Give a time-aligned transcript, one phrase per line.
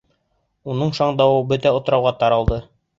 [0.75, 2.63] Уның шаңдауы бөтә утрауға таралды.